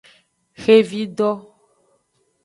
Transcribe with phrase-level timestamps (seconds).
[0.63, 1.29] Xevido.